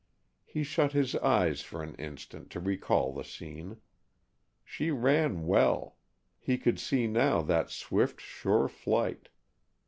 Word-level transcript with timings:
He 0.45 0.63
shut 0.63 0.93
his 0.93 1.15
eyes 1.17 1.61
for 1.61 1.83
an 1.83 1.93
instant 1.97 2.49
to 2.53 2.59
recall 2.59 3.13
the 3.13 3.23
scene. 3.23 3.77
She 4.65 4.89
ran 4.89 5.45
well, 5.45 5.95
he 6.39 6.57
could 6.57 6.79
see 6.79 7.05
now 7.05 7.43
that 7.43 7.69
swift, 7.69 8.19
sure 8.19 8.67
flight. 8.67 9.29